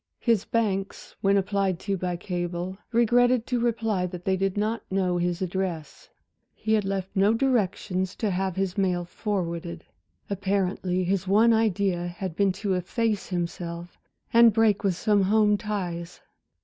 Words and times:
His 0.19 0.45
banks 0.45 1.15
when 1.21 1.37
applied 1.37 1.77
to 1.81 1.95
by 1.95 2.17
cable, 2.17 2.75
regretted 2.91 3.45
to 3.45 3.59
reply 3.59 4.07
that 4.07 4.25
they 4.25 4.35
did 4.35 4.57
not 4.57 4.81
know 4.91 5.15
his 5.17 5.43
address. 5.43 6.09
He 6.55 6.73
had 6.73 6.85
left 6.85 7.09
no 7.15 7.35
directions 7.35 8.15
to 8.15 8.31
have 8.31 8.55
his 8.55 8.79
mail 8.79 9.05
forwarded. 9.05 9.83
Apparently 10.27 11.03
his 11.03 11.27
one 11.27 11.53
idea 11.53 12.07
had 12.07 12.35
been 12.35 12.51
to 12.53 12.73
efface 12.73 13.27
himself 13.27 13.99
and 14.33 14.53
break 14.53 14.83
with 14.83 14.95
some 14.95 15.21
home 15.21 15.55
ties. 15.55 16.19